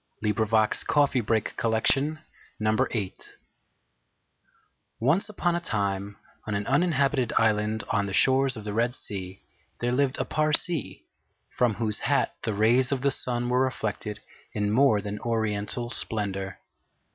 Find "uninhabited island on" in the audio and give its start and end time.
6.65-8.07